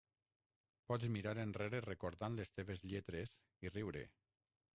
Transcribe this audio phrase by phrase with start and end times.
[0.91, 3.37] Pots mirar enrere recordant les teves lletres
[3.69, 4.05] i riure.